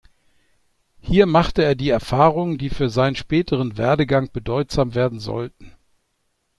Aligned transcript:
Hier 0.99 1.27
machte 1.27 1.63
er 1.63 1.75
die 1.75 1.91
Erfahrungen, 1.91 2.57
die 2.57 2.71
für 2.71 2.89
seinen 2.89 3.15
späteren 3.15 3.77
Werdegang 3.77 4.31
bedeutsam 4.33 4.95
werden 4.95 5.19
sollten. 5.19 5.73